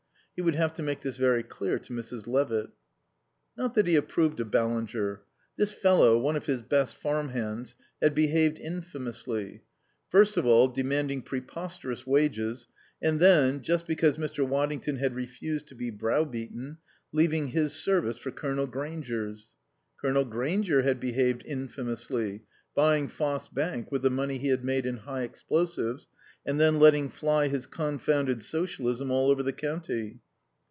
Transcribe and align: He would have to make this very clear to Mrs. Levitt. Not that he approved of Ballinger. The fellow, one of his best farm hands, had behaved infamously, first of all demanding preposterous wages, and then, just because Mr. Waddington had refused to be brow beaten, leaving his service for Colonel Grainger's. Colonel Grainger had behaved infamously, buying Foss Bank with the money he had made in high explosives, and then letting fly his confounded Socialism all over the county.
He 0.33 0.41
would 0.43 0.55
have 0.55 0.73
to 0.75 0.81
make 0.81 1.01
this 1.01 1.17
very 1.17 1.43
clear 1.43 1.77
to 1.77 1.93
Mrs. 1.93 2.25
Levitt. 2.25 2.71
Not 3.55 3.75
that 3.75 3.85
he 3.85 3.95
approved 3.95 4.39
of 4.39 4.49
Ballinger. 4.49 5.21
The 5.55 5.67
fellow, 5.67 6.17
one 6.17 6.35
of 6.35 6.47
his 6.47 6.63
best 6.63 6.95
farm 6.97 7.29
hands, 7.29 7.75
had 8.01 8.15
behaved 8.15 8.57
infamously, 8.57 9.61
first 10.09 10.37
of 10.37 10.45
all 10.47 10.67
demanding 10.67 11.21
preposterous 11.21 12.07
wages, 12.07 12.65
and 12.99 13.19
then, 13.19 13.61
just 13.61 13.85
because 13.85 14.17
Mr. 14.17 14.47
Waddington 14.47 14.95
had 14.95 15.13
refused 15.13 15.67
to 15.67 15.75
be 15.75 15.91
brow 15.91 16.23
beaten, 16.25 16.79
leaving 17.11 17.49
his 17.49 17.73
service 17.75 18.17
for 18.17 18.31
Colonel 18.31 18.65
Grainger's. 18.65 19.53
Colonel 20.01 20.25
Grainger 20.25 20.81
had 20.81 20.99
behaved 20.99 21.43
infamously, 21.45 22.41
buying 22.73 23.07
Foss 23.09 23.47
Bank 23.47 23.91
with 23.91 24.01
the 24.01 24.09
money 24.09 24.39
he 24.39 24.47
had 24.47 24.65
made 24.65 24.87
in 24.87 24.97
high 24.97 25.21
explosives, 25.21 26.07
and 26.47 26.59
then 26.59 26.79
letting 26.79 27.09
fly 27.09 27.47
his 27.47 27.67
confounded 27.67 28.41
Socialism 28.41 29.11
all 29.11 29.29
over 29.29 29.43
the 29.43 29.53
county. 29.53 30.19